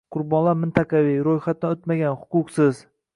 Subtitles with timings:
[0.13, 2.81] Qurbonlar mintaqaviy, ro'yxatdan o'tmagan, huquqsiz